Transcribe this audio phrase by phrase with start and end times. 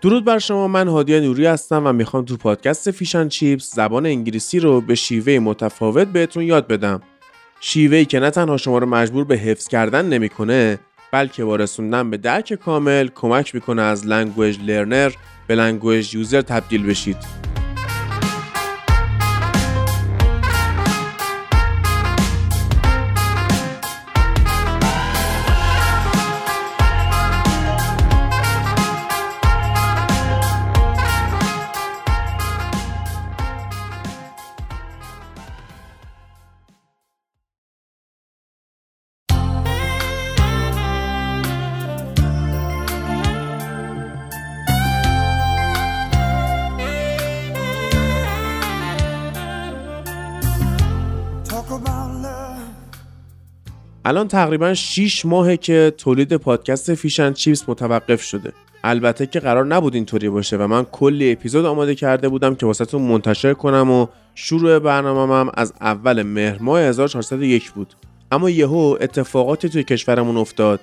[0.00, 0.68] درود بر شما.
[0.68, 4.94] من هادی نوری هستم و می‌خوام تو پادکست Fish and Chips زبان انگلیسی رو به
[4.94, 7.00] شیوه متفاوت بهتون یاد بدم.
[7.60, 10.78] شیوهی که نه تنها شما رو مجبور به حفظ کردن نمی‌کنه
[11.12, 11.56] بلکه با
[12.10, 15.12] به درک کامل کمک می‌کنه از language learner
[15.46, 17.16] به language user تبدیل بشید.
[54.04, 58.52] الان تقریبا 6 ماهه که تولید پادکست فیشن چیپس متوقف شده.
[58.84, 63.02] البته که قرار نبود اینطوری باشه و من کلی اپیزود آماده کرده بودم که واسهتون
[63.02, 67.94] منتشر کنم و شروع برنامه‌ام از اول مهر ماه 1401 بود.
[68.32, 70.80] اما یهو اتفاقاتی توی کشورمون افتاد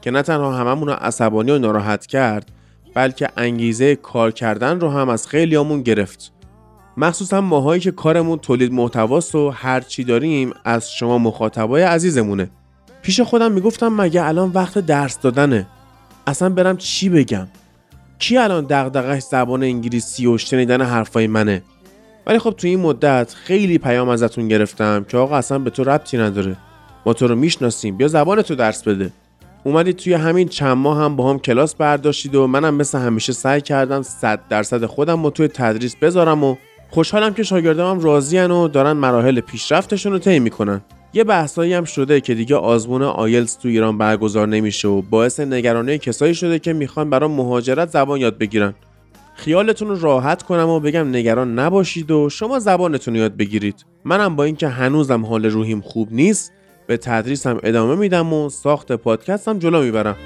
[0.00, 2.52] که نه تنها هممون رو عصبانی و ناراحت کرد
[2.94, 6.32] بلکه انگیزه کار کردن رو هم از خیلیامون گرفت.
[6.96, 12.50] مخصوصا ماهایی که کارمون تولید محتواست و هر چی داریم از شما مخاطبای عزیزمونه.
[13.02, 15.66] پیش خودم می‌گفتم مگه الان وقت درس دادنه؟
[16.26, 17.46] اصلا برم چی بگم؟
[18.18, 21.62] کی الان دغدغش زبان انگلیسی و شنیدن حرفای منه؟
[22.26, 26.18] ولی خب تو این مدت خیلی پیام ازتون گرفتم که آقا اصلا به تو ربطی
[26.18, 26.56] نداره.
[27.06, 27.96] ما تو رو می‌شناسیم.
[27.96, 29.12] بیا زبان تو درس بده.
[29.64, 33.60] اومدید توی همین چند ماه هم با هم کلاس برداشتید و منم مثل همیشه سعی
[33.60, 36.56] کردم 100 درصد خودم رو توی تدریس بذارم و
[36.90, 40.80] خوشحالم که شاگردام راضیان و دارن مراحل پیشرفتشون رو طی می‌کنن.
[41.12, 45.98] یه بحثایی هم شده که دیگه آزمون آیلتس تو ایران برگزار نمیشه و باعث نگرانی
[45.98, 48.74] کسایی شده که می‌خوان برای مهاجرت زبان یاد بگیرن.
[49.34, 53.84] خیالتون راحت کنم و بگم نگران نباشید و شما زبانتون یاد بگیرید.
[54.04, 56.52] منم با اینکه هنوزم حال روحیم خوب نیست
[56.86, 60.16] به تدریسم ادامه میدم و ساخت پادکستم جلو می‌برم.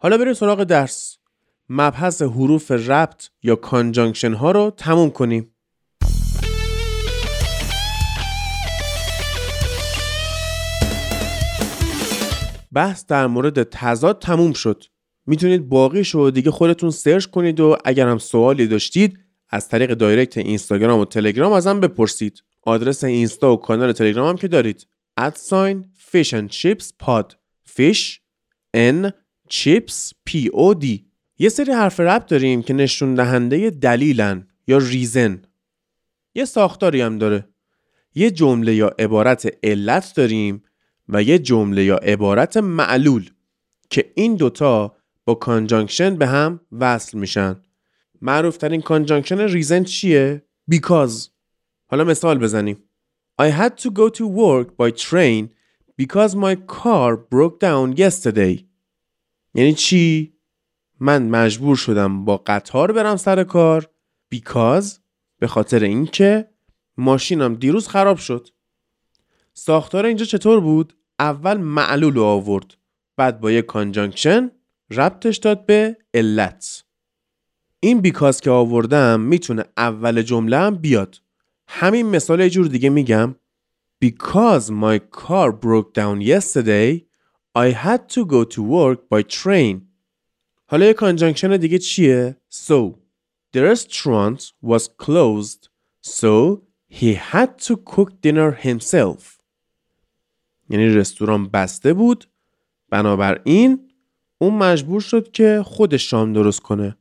[0.00, 1.18] حالا بریم سراغ درس.
[1.68, 5.54] مبحث حروف ربط یا conjunction ها رو تموم کنیم.
[12.72, 14.84] بحث در مورد تضاد تموم شد.
[15.26, 19.18] می‌تونید باقی شو دیگه خودتون سرچ کنید و اگر هم سوالی داشتید
[19.50, 22.42] از طریق direct اینستاگرام و تلگرام ازم بپرسید.
[22.62, 24.86] آدرس اینستا و کانال تلگرام هم که دارید.
[25.16, 27.34] at sign fish and chips pod
[27.76, 28.18] fish
[28.76, 29.12] n
[29.50, 35.42] chips p o d یه سری حرف ربط داریم که نشون دهنده دلیلن یا reason.
[36.34, 37.48] یه ساختاری هم داره.
[38.14, 40.62] یه جمله یا عبارت علت داریم
[41.08, 43.30] و یه جمله یا عبارت معلول
[43.90, 47.62] که این دوتا با conjunction به هم وصل میشن.
[48.22, 51.28] معروف ترین conjunction reason چیه؟ because
[51.86, 52.76] حالا مثال بزنیم.
[53.40, 55.50] I had to go to work by train
[55.96, 58.67] because my car broke down yesterday.
[59.58, 60.34] یعنی چی؟
[61.00, 63.90] من مجبور شدم با قطار برم سر کار
[64.34, 64.86] because
[65.38, 66.48] به خاطر اینکه
[66.96, 68.48] ماشینم دیروز خراب شد
[69.54, 72.74] ساختار اینجا چطور بود؟ اول معلول رو آورد
[73.16, 74.50] بعد با یه کانجانکشن
[74.90, 76.84] ربطش داد به علت
[77.80, 81.16] این بیکاز که آوردم می‌تونه اول جمله هم بیاد
[81.68, 83.34] همین مثال یه جور دیگه میگم
[84.04, 87.07] Because my car broke down yesterday
[87.57, 89.81] I had to go to work by train
[90.67, 92.95] حالا یه کانجانکشن دیگه چیه؟ So
[93.53, 95.69] The restaurant was closed
[96.01, 99.39] so he had to cook dinner himself
[100.69, 102.25] یعنی رستوران بسته بود
[102.89, 103.89] بنابراین
[104.37, 106.97] اون مجبور شد که خودش شام درست کنه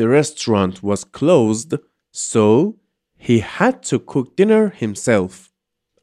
[0.00, 1.76] The restaurant was closed
[2.12, 2.74] so
[3.18, 5.50] he had to cook dinner himself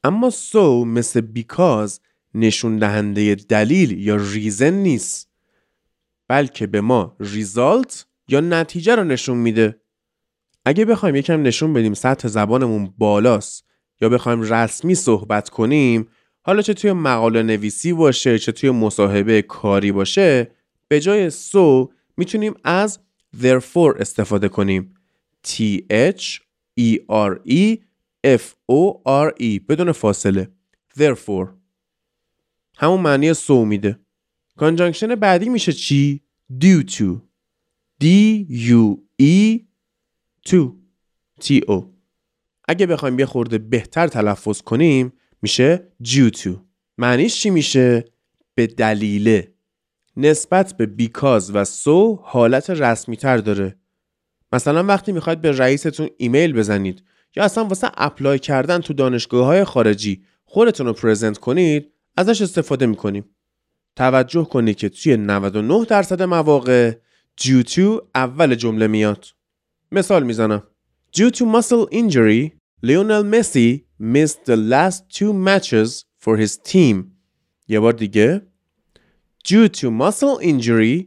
[0.04, 2.00] اما so مثل because
[2.35, 5.29] نشون دهنده دلیل یا ریزن نیست.
[6.29, 9.81] بلکه به ما ریزالت یا نتیجه رو نشون میده.
[10.65, 13.65] اگه بخوایم یکم نشون بدیم سطح زبانمون بالاست
[14.01, 16.09] یا بخوایم رسمی صحبت کنیم
[16.43, 20.51] حالا چه توی مقاله نویسی باشه چه توی مصاحبه کاری باشه
[20.89, 22.99] به جای so می‌تونیم از
[23.43, 24.95] therefore استفاده کنیم.
[25.47, 26.41] T H
[26.81, 27.77] E R E
[28.27, 28.43] F
[28.73, 30.49] O R E بدون فاصله.
[30.99, 31.62] Therefore.
[32.83, 33.99] همون معنی سو میده.
[34.57, 36.23] کانجانکشن بعدی میشه چی؟
[36.61, 37.21] due to.
[38.03, 38.07] D
[38.69, 39.59] U E
[40.49, 40.73] to.
[41.41, 41.85] T O.
[42.69, 45.13] اگه بخوایم یه خورده بهتر تلفظ کنیم
[45.43, 46.51] میشه due to.
[46.99, 48.05] معنیش چی میشه؟
[48.55, 49.55] به دلیله.
[50.17, 53.77] نسبت به بیکاز و سو حالت رسمی تر داره.
[54.53, 57.03] مثلا وقتی می‌خواید به رئیستون ایمیل بزنید
[57.37, 62.87] یا اصلا واسه اپلای کردن تو دانشگاه های خارجی خودتون رو پرزنت کنید ازش استفاده
[62.87, 63.25] می‌کنیم
[63.97, 66.93] توجه کنید که توی 99 درصد مواقع
[67.41, 69.27] due to اول جمله میاد
[69.93, 70.63] مثال می‌زنم
[71.17, 76.97] Due to muscle injury, Lionel Messi missed the last two matches for his team.
[77.69, 78.43] یه بار دیگه
[79.49, 81.07] Due to muscle injury,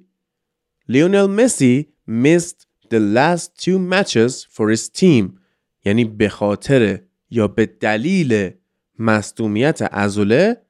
[0.90, 5.40] Lionel Messi missed the last two matches for his team.
[5.86, 7.00] یعنی به خاطر
[7.30, 8.52] یا به دلیل
[9.00, 10.65] مصدومیت عضله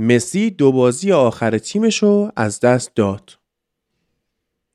[0.00, 3.38] مسی دو بازی آخر تیمش رو از دست داد.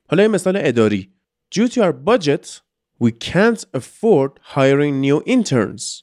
[0.08, 1.10] حالا یه مثال اداری.
[1.54, 2.60] Due to our budget,
[3.04, 6.02] we can't afford hiring new interns.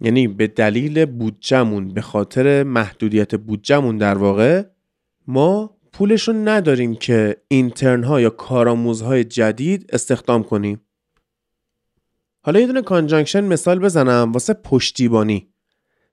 [0.00, 4.62] یعنی به دلیل بودجمون به خاطر محدودیت بودجمون در واقع
[5.26, 10.80] ما پولش رو نداریم که اینترن ها یا کارآموزهای جدید استخدام کنیم.
[12.42, 15.48] حالا یه دونه کانجانکشن مثال بزنم واسه پشتیبانی.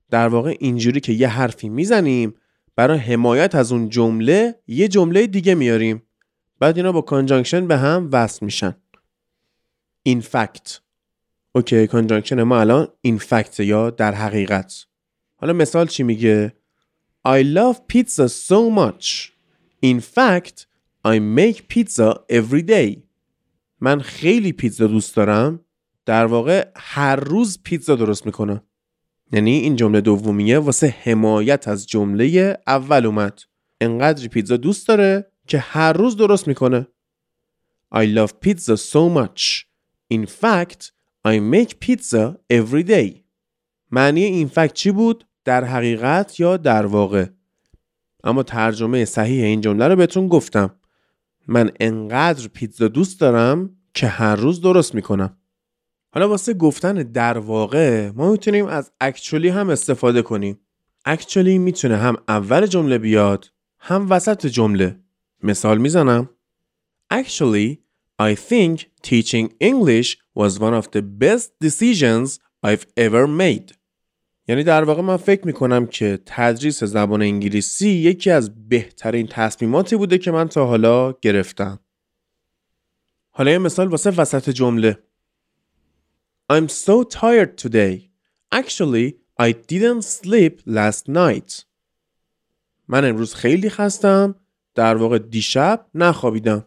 [0.10, 2.34] در واقع اینجوری که یه حرفی می‌زنیم
[2.78, 6.04] برای حمایت از اون جمله یه جمله دیگه میاریم.
[6.60, 8.76] بعد اینا با conjunction به هم وصل میشن.
[10.10, 10.80] in fact.
[11.52, 14.86] okay conjunction ما الان in fact یا در حقیقت.
[15.36, 16.54] حالا مثال چی میگه؟
[17.28, 19.32] I love pizza so much.
[19.86, 20.66] In fact
[21.06, 22.98] I make pizza every day.
[23.82, 25.60] من خیلی پیتزا دوست دارم.
[26.06, 28.62] در واقع هر روز پیتزا درست می‌کنم.
[29.32, 33.40] یعنی این جمله دومیه واسه حمایت از جمله اول اومد.
[33.82, 36.88] انقدر پیتزا دوست داره که هر روز درست می‌کنه.
[37.96, 39.66] I love pizza so much.
[40.14, 40.92] In fact
[41.28, 43.24] I make pizza every day.
[43.92, 47.26] معنی این فکت چی بود؟ در حقیقت یا در واقع؟
[48.24, 50.76] اما ترجمه صحیح این جمله رو بهتون گفتم.
[51.48, 55.37] من انقدر پیتزا دوست دارم که هر روز درست می‌کنم.
[56.12, 60.60] حالا واسه گفتن در واقع ما می‌تونیم از actually هم استفاده کنیم
[61.08, 63.46] actually می‌تونه هم اول جمله بیاد
[63.80, 65.00] هم وسط جمله
[65.44, 66.30] مثال می‌زنم
[67.14, 67.78] Actually
[68.20, 73.74] I think teaching English was one of the best decisions I've ever made.
[74.48, 80.18] یعنی در واقع من فکر می‌کنم که تدریس زبان انگلیسی یکی از بهترین تصمیماتی بوده
[80.18, 81.80] که من تا حالا گرفتم.
[83.32, 84.98] حالا یه مثال واسه وسط جمله.
[86.50, 88.10] I'm so tired today.
[88.52, 91.66] Actually, I didn't sleep last night.
[92.88, 94.36] من امروز خیلی خستم.
[94.76, 96.66] در واقع دیشب نخوابیدم.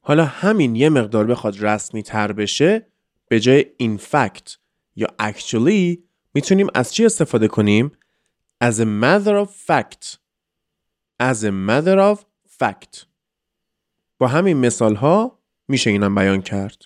[0.00, 2.86] حالا همین یه مقدار بخواد رسمی تر بشه
[3.28, 4.56] به جای in fact
[4.96, 5.98] یا actually
[6.34, 7.92] می‌تونیم از چی استفاده کنیم؟
[8.64, 10.16] as a matter of fact
[11.22, 12.18] as a matter of
[12.60, 13.06] fact
[14.18, 16.82] با همین مثال ها میشه اینم بیان کرد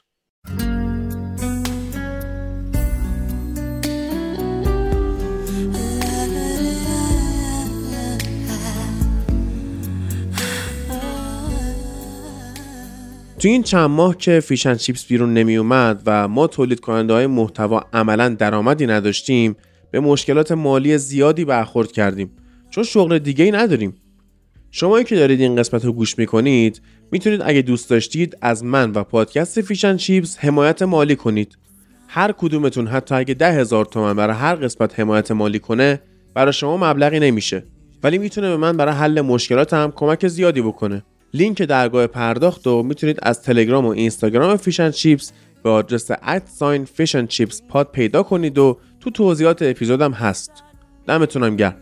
[13.41, 17.27] تو این چند ماه که فیشن چیپس بیرون نمی اومد و ما تولید کننده های
[17.27, 19.57] محتوا عملا درآمدی نداشتیم
[19.91, 22.31] به مشکلات مالی زیادی برخورد کردیم.
[22.71, 23.95] چون شغل دیگه ای نداریم.
[24.71, 26.83] شما که دارید این قسمت رو گوش می‌کنید
[27.13, 31.59] می‌تونید اگه دوست داشتید از من و پادکست Fish and Chips حمایت مالی کنید.
[32.09, 36.01] هر کدومتون حتی اگه ده هزار تومن برای هر قسمت حمایت مالی کنه
[36.35, 37.65] برای شما مبلغی نمیشه.
[38.03, 41.03] ولی می‌تونه به من برای حل مشکلات هم کمک زیادی بکنه.
[41.35, 45.33] لینک درگاه پرداخت رو می‌تونید از تلگرام و اینستاگرام Fish and Chips
[45.63, 50.51] به آدرس ادساین فیشن چیپس پاد پیدا کنید و تو توضیحات اپیزودم هست.
[51.07, 51.77] دمتونم گرم.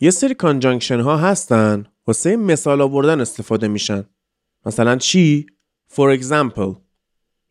[0.00, 4.04] یه سری کانجانکشن ها هستن واسه مثال آوردن استفاده میشن.
[4.66, 5.46] مثلا چی؟
[5.90, 6.76] for example.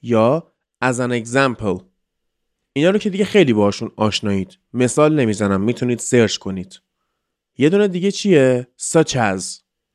[0.02, 1.82] یا as an example.
[2.74, 4.60] اینا رو که دیگه خیلی باشون آشنایید.
[4.74, 6.82] مثال نمی‌زنم می‌تونید سرچ کنید.
[7.58, 9.44] یه دونه دیگه چیه؟ such as.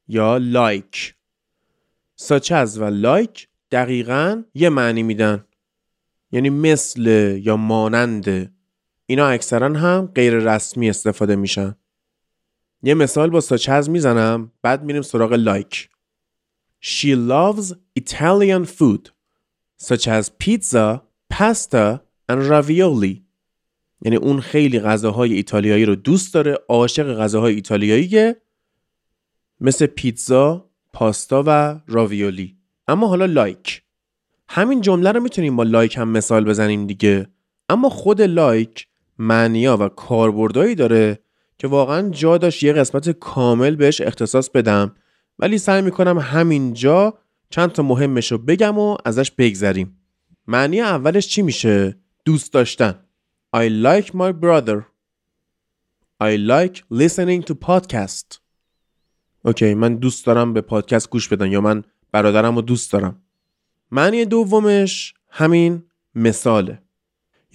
[0.08, 1.12] یا like.
[2.20, 5.44] such as و like دقیقا یه معنی میدن.
[6.32, 7.06] یعنی مثل
[7.42, 8.54] یا مانند.
[9.06, 11.76] اینا اکثرا هم غیر رسمی استفاده میشن.
[12.82, 15.88] یه مثال با ساچز می‌زنم بعد میریم سراغ لایک.
[16.84, 19.08] She loves Italian food.
[19.82, 21.02] such as pizza,
[21.34, 23.22] pasta and ravioli.
[24.04, 28.36] یعنی اون خیلی غذاهای ایتالیایی رو دوست داره عاشق غذاهای ایتالیاییه.
[29.60, 32.56] مثل پیتزا، پاستا و راویولی
[32.88, 33.82] اما حالا لایک.
[34.48, 37.26] همین جمله رو می‌تونیم با like هم مثال بزنیم دیگه.
[37.68, 38.86] اما خود like
[39.18, 41.18] معنیا و کاربردایی داره
[41.62, 44.94] که واقعا جا داشت یه قسمت کامل بهش اختصاص بدم.
[45.38, 47.18] ولی سعی می‌کنم همینجا
[47.50, 49.98] چند تا مهمش رو بگم و ازش بگذریم.
[50.46, 53.04] معنی اولش چی میشه؟ دوست داشتن.
[53.56, 54.82] I like my brother.
[56.22, 58.38] I like listening to podcast.
[59.44, 63.22] OK من دوست دارم به پادکست گوش بدن یا من برادرم رو دوست دارم.
[63.90, 65.82] معنی دومش همین
[66.14, 66.82] مثاله.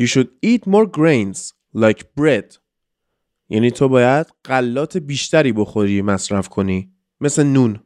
[0.02, 2.67] You should eat more grains like bread.
[3.50, 6.92] یعنی تو باید غلات بیشتری بخوری مصرف کنی.
[7.22, 7.80] مثل نون.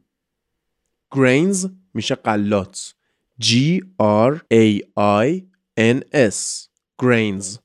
[1.14, 2.94] Grains میشه غلات.
[3.42, 3.54] G
[4.28, 4.80] R A
[5.28, 5.42] I
[5.78, 6.00] N
[6.30, 6.68] S.
[7.02, 7.58] Grains.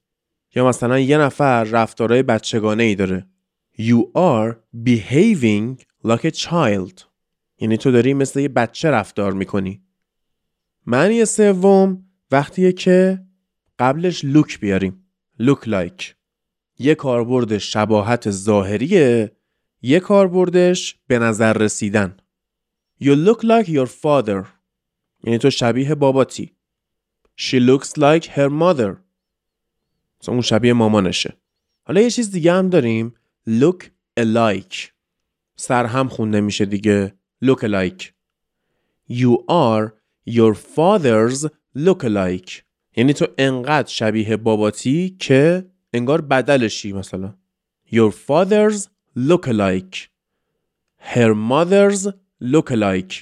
[0.55, 3.27] یا مثلا یه نفر رفتارهای بچگانه ای داره.
[3.79, 4.55] You are
[4.87, 7.01] behaving like a child.
[7.59, 9.83] یعنی تو داری مثل یه بچه رفتار می‌کنی.
[10.85, 13.25] معنی سوم وقتیه که
[13.79, 15.05] قبلش لوک بیاریم.
[15.41, 16.16] Look like.
[16.79, 19.31] یه کاربرد شباهت ظاهریه
[19.81, 22.17] یه کاربردش به نظر رسیدن.
[23.01, 24.45] You look like your father.
[25.23, 26.51] یعنی تو شبیه باباتی
[27.39, 28.95] She looks like her mother.
[30.27, 31.37] اون شبیه مامانشه.
[31.83, 33.13] حالا یه چیز دیگه هم داریم.
[33.49, 33.83] Look
[34.19, 34.77] alike.
[35.55, 37.13] سر هم خونده میشه دیگه.
[37.45, 38.03] Look alike.
[39.11, 39.91] You are
[40.29, 42.51] your father's look alike.
[42.95, 45.65] یعنی تو انقدر شبیه باباتی که
[45.97, 47.33] انگار بدلشی مثلا.
[47.91, 48.87] Your father's
[49.17, 49.97] look alike.
[51.13, 52.11] Her mother's
[52.43, 53.15] look alike.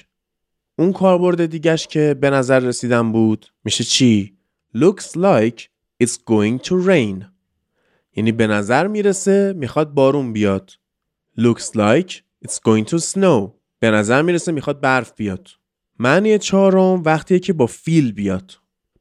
[0.78, 4.36] اون کاربرد دیگهش که به نظر رسیدن بود میشه چی؟
[4.76, 5.60] Looks like
[6.04, 7.24] it's going to rain.
[8.16, 10.72] یعنی به نظر می‌رسه می‌خواد بارون بیاد.
[11.38, 12.12] Looks like
[12.46, 13.50] it's going to snow.
[13.78, 15.48] به نظر می‌رسه می‌خواد برف بیاد.
[15.98, 18.52] معنی چهارم وقتیه که با فیل بیاد.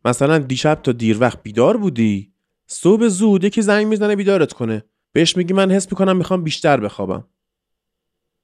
[0.06, 2.32] مثلا دیشب تا دیر وقت بیدار بودی؟
[2.68, 4.84] صبح زود یکی زنگ می‌زنه بیدارت کنه.
[5.12, 7.28] بهش میگی من حس می‌کنم می‌خوام بیشتر بخوابم.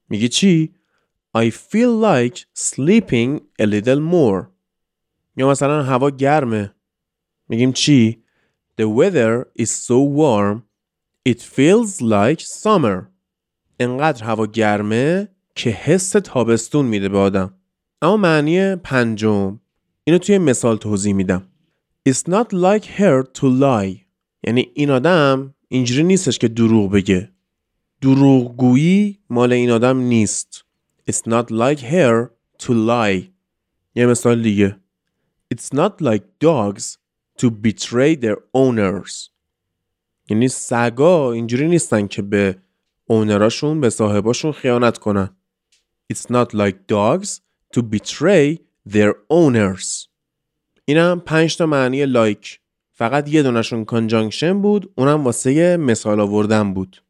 [0.10, 0.74] میگی چی؟
[1.38, 4.46] I feel like sleeping a little more.
[5.38, 6.74] یا مثلا هوا گرمه.
[7.50, 8.24] میگیم چی؟
[8.82, 10.62] The weather is so warm
[11.30, 13.06] it feels like summer.
[13.80, 17.54] انقدر هوا گرمه که حس تابستون میده به آدم.
[18.02, 19.60] اما معنی پنجم.
[20.04, 21.48] اینو توی مثال توضیح میدم.
[22.10, 24.11] It's not like her to lie.
[24.44, 27.32] یعنی این آدم اینجوری نیستش که دروغ بگه.
[28.02, 30.66] دروغگویی مال این آدم نیست.
[31.12, 32.30] It's not like her
[32.64, 33.32] to lie.
[33.96, 34.78] یه مثال دیگه.
[35.54, 36.98] It's not like dogs
[37.42, 39.30] to betray their owners.
[40.30, 42.58] یعنی سگا اینجوری نیستن که به
[43.06, 45.36] اونراشون به صاحباشون خیانت کنن.
[46.14, 47.30] It's not like dogs
[47.76, 48.58] to betray
[48.90, 50.08] their owners.
[50.86, 52.61] اینم پنج تا معنی لایک.
[53.02, 57.04] فقط یه دونشون کانجانکشن بود اونم واسه مثال آوردن بود.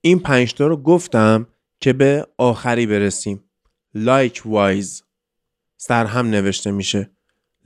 [0.00, 1.46] این پنج تا رو گفتم
[1.80, 3.44] که به آخری برسیم.
[3.96, 5.02] Likewise
[5.76, 7.10] سر هم نوشته میشه.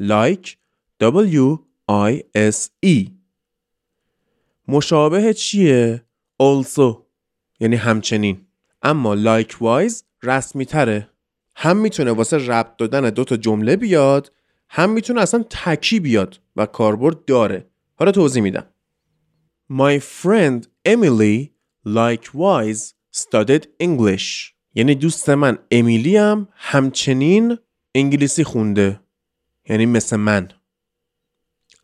[0.00, 0.48] Like
[1.02, 1.58] W
[1.90, 3.10] I S E.
[4.68, 6.04] مشابه چیه؟
[6.42, 6.96] also.
[7.60, 8.46] یعنی همچنین.
[8.82, 11.08] اما likewise رسمی تره
[11.56, 14.32] هم می‌تونه واسه ربط دادن دو تا جمله بیاد
[14.68, 17.70] هم می‌تونه اصلا تکی بیاد و کاربرد داره.
[17.94, 18.66] حالا توضیح میدم.
[19.72, 21.48] My friend Emily
[21.86, 24.52] likewise studied English.
[24.74, 27.58] یعنی دوست من امیلی هم همچنین
[27.94, 29.00] انگلیسی خونده.
[29.68, 30.48] یعنی مثل من.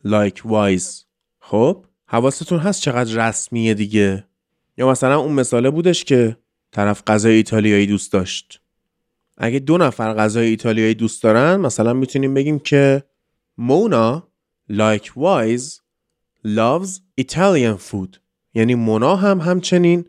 [0.07, 1.05] Likewise.
[1.41, 4.27] خب حواستون هست چقدر رسمیه دیگه؟
[4.77, 6.37] یا مثلا اون مثاله بودش که
[6.73, 8.63] طرف غذای ایتالیایی دوست داشت.
[9.43, 13.03] اگه دو نفر غذای ایتالیایی دوست دارن مثلا می‌تونیم بگیم که
[13.59, 14.29] مونا
[14.73, 15.81] likewise
[16.47, 18.19] loves Italian food.
[18.55, 20.05] یعنی مونا هم همچنین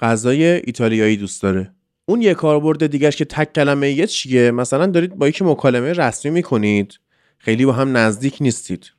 [0.00, 1.74] غذای ایتالیایی دوست داره.
[2.06, 6.30] اون یه کاربرد دیگهش که تک کلمه یه چیه؟ مثلا دارید با یکی مکالمه رسمی
[6.30, 7.00] می‌کنید.
[7.38, 8.92] خیلی با هم نزدیک نیستید.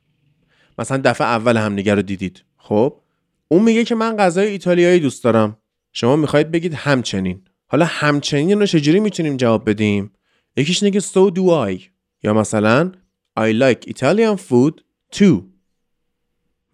[0.78, 2.44] مثلا دفعه اول همدیگه رو دیدید.
[2.56, 3.00] خب؟
[3.48, 5.56] اون میگه که من غذای ایتالیایی دوست دارم.
[5.92, 7.42] شما می‌خواید بگید همچنین.
[7.68, 10.12] حالا همچنین رو چجوری می‌تونیم جواب بدیم؟
[10.56, 11.80] یکیش نگه so do I.
[12.22, 12.92] یا مثلا
[13.38, 14.80] I like Italian food
[15.16, 15.42] too.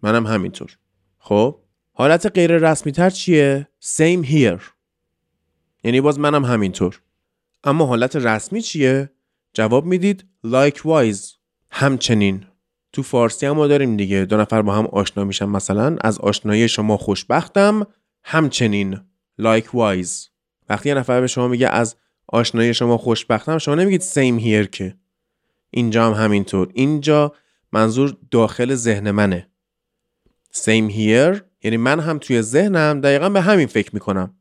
[0.01, 0.77] منم همینطور.
[1.17, 1.59] خب
[1.93, 4.61] حالت غیر رسمی تر چیه؟ same here.
[5.83, 7.01] یعنی باز منم همینطور.
[7.63, 9.09] اما حالت رسمی چیه؟
[9.53, 11.35] جواب می‌دید likewise.
[11.71, 12.45] همچنین.
[12.93, 14.25] تو فارسی هم ما داریم دیگه.
[14.25, 15.45] دو نفر با هم آشنا میشن.
[15.45, 17.87] مثلا از آشنایی شما خوشبختم.
[18.23, 18.99] همچنین.
[19.41, 20.34] likewise.
[20.69, 21.95] وقتی یه نفر به شما میگه از
[22.27, 24.95] آشنایی شما خوشبختم شما نمیگید same here که.
[25.71, 26.69] اینجا هم همینطور.
[26.73, 27.33] اینجا
[27.71, 29.49] منظور داخل ذهن منه.
[30.53, 34.35] same here یعنی من هم توی ذهنم دقیقا به همین فکر می‌کنم.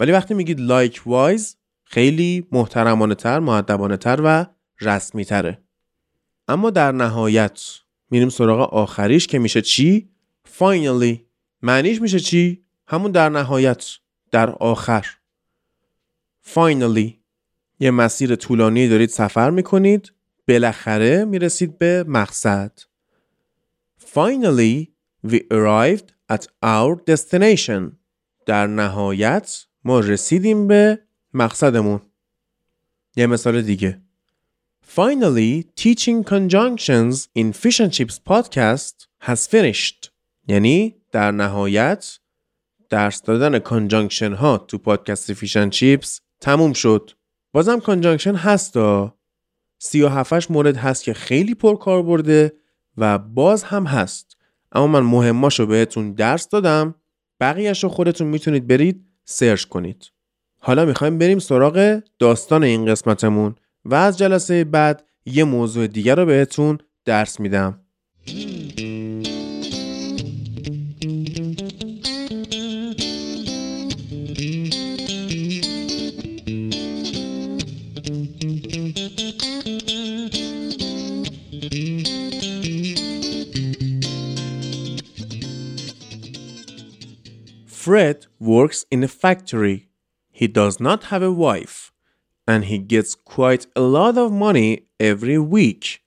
[0.00, 1.42] ولی وقتی میگید likewise
[1.84, 4.46] خیلی محترمانه تر معدبانه تر و
[4.80, 5.62] رسمی تره
[6.48, 7.62] اما در نهایت
[8.10, 10.10] میریم سراغ آخریش که میشه چی؟
[10.58, 11.18] finally
[11.62, 13.86] معنیش میشه چی؟ همون در نهایت
[14.30, 15.06] در آخر.
[16.54, 17.12] Finally
[17.80, 20.12] یه مسیر طولانی دارید سفر می‌کنید.
[20.48, 22.72] بالاخره می‌رسید به مقصد.
[24.14, 24.88] Finally
[25.26, 27.92] we arrived at our destination.
[28.46, 30.98] در نهایت ما رسیدیم به
[31.34, 32.00] مقصدمون.
[33.16, 34.00] یه مثال دیگه.
[34.96, 40.08] Finally, teaching conjunctions in Fish and Chips podcast has finished.
[40.48, 42.18] یعنی در نهایت
[42.88, 47.10] درس دادن conjunction ها تو پادکست Fish and Chips تموم شد.
[47.52, 49.18] بازم conjunction هست ها.
[49.78, 52.52] سی و هفت هشت مورد هست که خیلی پرکاربرده
[52.96, 54.36] و باز هم هست.
[54.72, 56.94] اما من مهماشو بهتون درس دادم.
[57.40, 60.10] بقیهش رو خودتون می‌تونید برید سرچ کنید.
[60.60, 66.26] حالا می‌خوایم بریم سراغ داستان این قسمتمون و از جلسه بعد یه موضوع دیگر رو
[66.26, 67.80] بهتون درس میدم.
[87.84, 89.90] Fred works in a factory.
[90.30, 91.92] He does not have a wife,
[92.48, 96.00] and he gets quite a lot of money every week.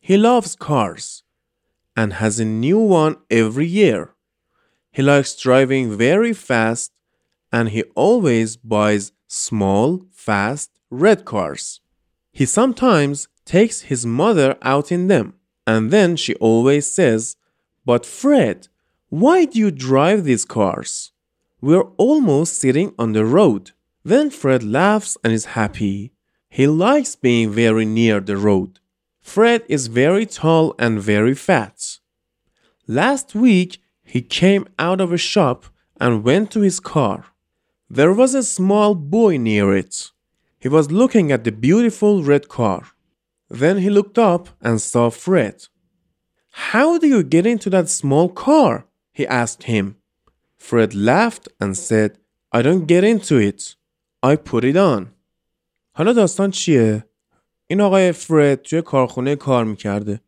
[0.00, 1.22] He loves cars
[1.94, 4.14] and has a new one every year.
[4.90, 6.92] He likes driving very fast
[7.52, 11.82] and he always buys small, fast, red cars.
[12.32, 15.34] He sometimes takes his mother out in them
[15.66, 17.36] and then she always says,
[17.84, 18.68] But Fred,
[19.12, 21.12] why do you drive these cars?
[21.60, 23.72] We're almost sitting on the road.
[24.02, 26.14] Then Fred laughs and is happy.
[26.48, 28.80] He likes being very near the road.
[29.20, 31.98] Fred is very tall and very fat.
[32.86, 35.66] Last week, he came out of a shop
[36.00, 37.26] and went to his car.
[37.90, 40.10] There was a small boy near it.
[40.58, 42.86] He was looking at the beautiful red car.
[43.50, 45.66] Then he looked up and saw Fred.
[46.72, 48.86] How do you get into that small car?
[49.18, 49.86] He asked him.
[50.58, 52.10] Fred laughed and said,
[52.56, 53.60] I don't get into it.
[54.22, 55.06] I put it on.
[55.94, 57.04] حالا داستان چیه؟
[57.66, 60.20] این آقای فرد توی کارخونه کار می‌کرده.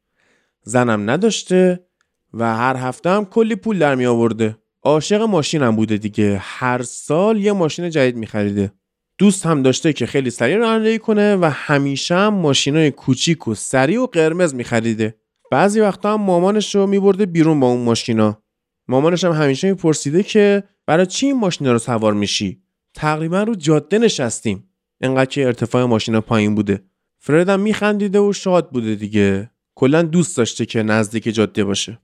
[0.62, 1.86] زنم نداشته
[2.34, 4.56] و هر هفته هم کلی پول در می آورده.
[4.82, 6.38] عاشق ماشینم بوده دیگه.
[6.40, 8.72] هر سال یه ماشین جدید میخریده.
[9.18, 14.00] دوست هم داشته که خیلی سریع رانندگی کنه و همیشه هم ماشینای کوچیک و سریع
[14.02, 15.14] و قرمز میخریده.
[15.50, 18.43] بعضی وقتا هم مامانش رو میبرده بیرون با اون ماشینا.
[18.88, 22.62] مامانش هم همیشه میپرسیده که برای چی این ماشینا رو سوار میشی؟
[22.94, 24.68] تقریبا رو جاده نشستیم.
[25.00, 26.84] انقدر که ارتفاع ماشینا پایین بوده.
[27.18, 29.50] فرد هم میخندیده و شاد بوده دیگه.
[29.74, 31.98] کلا دوست داشته که نزدیک جاده باشه.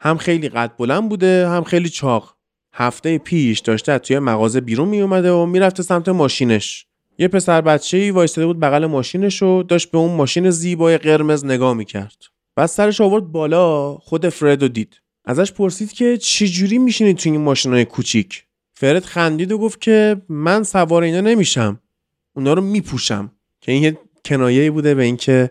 [0.00, 2.36] هم خیلی قد بلند بوده هم خیلی چاق.
[2.72, 6.86] هفته پیش داشته توی مغازه بیرون میومده و می‌رفته سمت ماشینش.
[7.18, 11.44] یه پسر بچه ای وایستاده بود بغل ماشینش و داشت به اون ماشین زیبای قرمز
[11.44, 12.16] نگاه می‌کرد.
[12.56, 15.00] بعد سرش آورد بالا خود فرد رو دید.
[15.24, 20.62] ازش پرسید که چجوری میشینید توی این ماشینای کوچیک؟ فرد خندید و گفت که من
[20.62, 21.80] سوار اینا نمیشم.
[22.36, 23.32] اونا رو میپوشم.
[23.60, 25.50] که این یه کنایه بوده به اینکه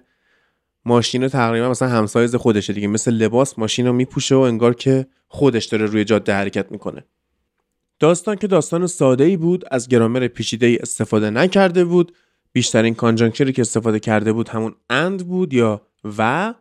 [0.85, 2.87] ماشین رو تقریبا مثلا همسایز خودشه دیگه.
[2.87, 7.03] مثل لباس ماشین رو میپوشه و انگار که خودش داره روی جاده حرکت می‌کنه.
[7.99, 12.15] داستان که داستان ساده ای بود از گرامر پیچیده ای استفاده نکرده بود.
[12.51, 15.81] بیشترین کانجانکچری که استفاده کرده بود همون اند بود یا
[16.17, 16.53] و.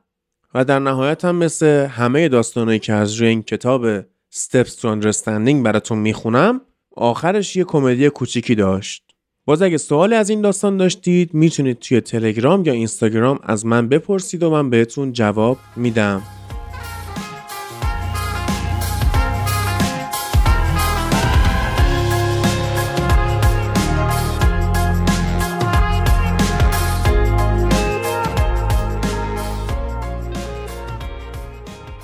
[0.55, 4.01] و در نهایت هم مثل همه داستانهایی که از روی این کتاب
[4.35, 6.61] Steps to Understanding براتون می‌خونم
[6.97, 9.05] آخرش یه کمدی کوچیکی داشت.
[9.45, 14.43] باز اگه سوالی از این داستان داشتید می‌تونید توی تلگرام یا اینستاگرام از من بپرسید
[14.43, 16.23] و من بهتون جواب میدم.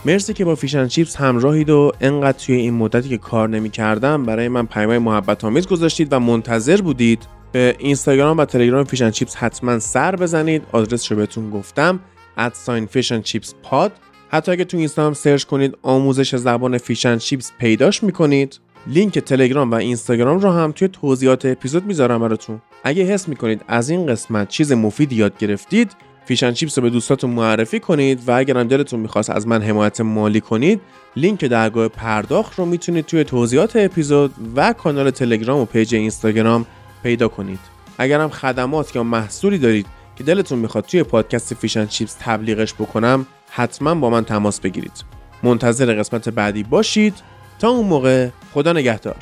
[0.07, 4.25] مرسی که با Fish and Chips همراهید و انقدر توی این مدتی که کار نمی‌کردم
[4.25, 9.11] برای من پیامهای محبت آمیز گذاشتید و منتظر بودید به اینستاگرام و تلگرام Fish and
[9.11, 10.63] Chips حتما سر بزنید.
[10.73, 12.01] آدرس رو بهتون گفتم
[12.37, 13.93] at sign Fish and Chips Pod
[14.29, 18.61] حتی اگه تو اینستاگرام سرچ کنید آموزش زبان Fish and Chips پیداش می‌کنید.
[18.87, 22.63] لینک تلگرام و اینستاگرام رو هم توی توضیحات اپیزود می‌ذارم براتون.
[22.85, 25.93] اگه حس می‌کنید از این قسمت چیز مفیدی یاد گرفتید
[26.27, 29.63] Fish and Chips رو به دوستاتون معرفی کنید و اگر هم دلتون می‌خواست از من
[29.63, 30.81] حمایت مالی کنید
[31.17, 36.67] لینک درگاه پرداخت رو می‌تونید توی توضیحات اپیزود و کانال تلگرام و پیج اینستاگرام
[37.03, 37.59] پیدا کنید.
[37.99, 42.75] اگر هم خدمات یا محصولی دارید که دلتون می‌خواد توی پادکست Fish and Chips تبلیغش
[42.75, 45.05] بکنم حتما با من تماس بگیرید.
[45.43, 47.15] منتظر قسمت بعدی باشید.
[47.59, 49.17] تا اون موقع خدا نگهدار.